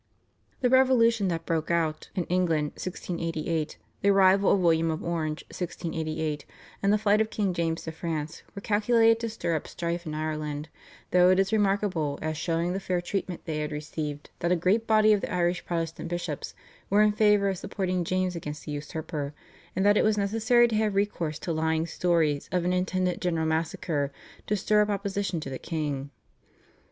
The 0.61 0.69
revolution 0.71 1.27
that 1.27 1.45
broke 1.45 1.69
out 1.69 2.09
in 2.15 2.23
England 2.23 2.71
(1688), 2.71 3.77
the 4.01 4.09
arrival 4.09 4.49
of 4.51 4.59
William 4.59 4.89
of 4.89 5.03
Orange 5.03 5.43
(1688), 5.49 6.43
and 6.81 6.91
the 6.91 6.97
flight 6.97 7.21
of 7.21 7.29
King 7.29 7.53
James 7.53 7.83
to 7.83 7.91
France 7.91 8.41
were 8.55 8.63
calculated 8.63 9.19
to 9.19 9.29
stir 9.29 9.55
up 9.55 9.67
strife 9.67 10.07
in 10.07 10.15
Ireland, 10.15 10.69
though 11.11 11.29
it 11.29 11.37
is 11.39 11.53
remarkable 11.53 12.17
as 12.19 12.35
showing 12.35 12.73
the 12.73 12.79
fair 12.79 12.99
treatment 12.99 13.45
they 13.45 13.59
had 13.59 13.71
received 13.71 14.31
that 14.39 14.51
a 14.51 14.55
great 14.55 14.87
body 14.87 15.13
of 15.13 15.21
the 15.21 15.31
Irish 15.31 15.63
Protestant 15.67 16.09
bishops 16.09 16.55
were 16.89 17.03
in 17.03 17.11
favour 17.11 17.49
of 17.49 17.59
supporting 17.59 18.03
James 18.03 18.35
against 18.35 18.65
the 18.65 18.71
usurper, 18.71 19.35
and 19.75 19.85
that 19.85 19.97
it 19.97 20.03
was 20.03 20.17
necessary 20.17 20.67
to 20.67 20.75
have 20.77 20.95
recourse 20.95 21.37
to 21.37 21.53
lying 21.53 21.85
stories 21.85 22.49
of 22.51 22.65
an 22.65 22.73
intended 22.73 23.21
general 23.21 23.45
massacre 23.45 24.11
to 24.47 24.57
stir 24.57 24.81
up 24.81 24.89
opposition 24.89 25.39
to 25.41 25.51
the 25.51 25.59
king. 25.59 26.09